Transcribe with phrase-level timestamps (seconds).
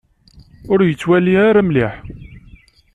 [0.71, 1.93] Ur yettwali ara mliḥ.